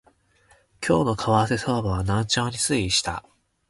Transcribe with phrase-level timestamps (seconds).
[0.83, 3.23] 今日の為替相場は軟調に推移した